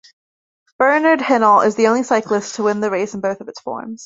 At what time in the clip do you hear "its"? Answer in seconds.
3.39-3.61